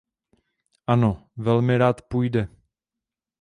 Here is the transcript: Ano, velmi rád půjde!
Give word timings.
Ano, 0.87 1.27
velmi 1.37 1.77
rád 1.77 2.01
půjde! 2.01 2.47